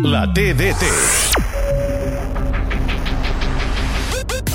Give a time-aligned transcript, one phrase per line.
[0.00, 0.82] La TDT.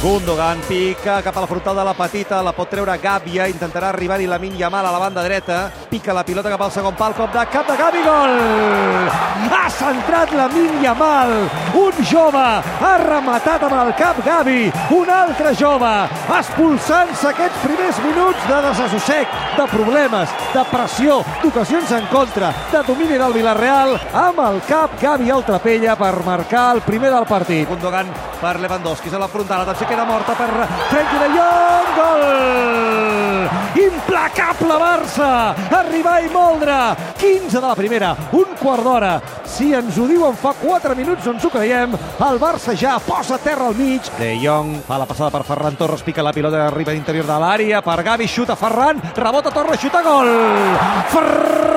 [0.02, 4.25] Gundogan pica cap a la frontal de la petita, la pot treure Gàbia, intentarà arribar-hi
[4.25, 7.45] la Yamal a la banda dreta, pica la pilota cap al segon pal, cop de
[7.51, 9.36] cap de Gavi, gol!
[9.77, 10.47] Centrat la
[10.82, 11.31] Yamal,
[11.77, 12.45] un jove,
[12.81, 15.91] ha rematat amb el cap Gavi, un altre jove,
[16.34, 23.21] expulsant-se aquests primers minuts de desassossec, de problemes, de pressió, d'ocasions en contra, de domini
[23.21, 23.93] del Villarreal,
[24.25, 27.70] amb el cap Gavi al trapella per marcar el primer del partit.
[27.70, 28.09] Gundogan
[28.41, 30.49] per Lewandowski, a la frontal, atenció queda morta per
[30.89, 32.16] Frenkie de Jong, gol!
[34.27, 36.73] Implacable Barça, arribar i moldre,
[37.16, 39.12] 15 de la primera, un quart d'hora,
[39.48, 41.95] si ens ho diuen fa 4 minuts ens ho creiem,
[42.27, 46.04] el Barça ja posa terra al mig, De Jong fa la passada per Ferran Torres,
[46.04, 50.04] pica la pilota, arriba a l'interior de l'àrea, per Gavi, xuta Ferran, rebota Torres, xuta,
[50.04, 50.35] gol!
[51.16, 51.77] Ferran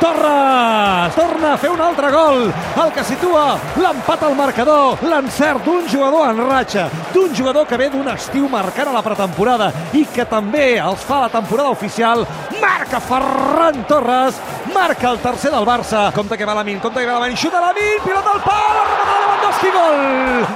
[0.00, 1.14] Torres.
[1.16, 2.46] Torna a fer un altre gol,
[2.82, 7.88] el que situa l'empat al marcador, l'encert d'un jugador en ratxa, d'un jugador que ve
[7.92, 12.24] d'un estiu marcant a la pretemporada i que també els fa la temporada oficial,
[12.60, 14.40] marca Ferran Torres,
[14.74, 18.00] marca el tercer del Barça, compte que va Lamin, compte que va Lamin, xuta Lamin,
[18.04, 19.98] pilota al pal, remata Lewandowski, gol!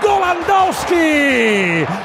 [0.05, 1.05] Lewandowski!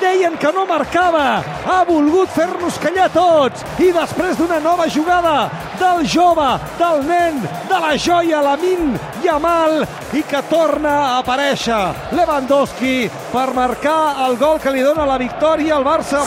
[0.01, 3.65] Deien que no marcava, ha volgut fer-nos callar tots.
[3.79, 10.23] I després d'una nova jugada del jove, del nen, de la joia, Lamin Yamal, i
[10.23, 11.81] que torna a aparèixer
[12.15, 16.25] Lewandowski per marcar el gol que li dona la victòria al Barça.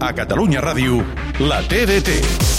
[0.00, 1.04] A Catalunya Ràdio,
[1.40, 2.53] la TDT.